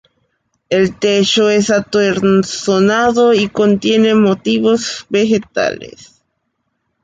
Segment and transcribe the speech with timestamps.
[0.71, 6.23] El techo es artesonado y contiene motivos vegetales.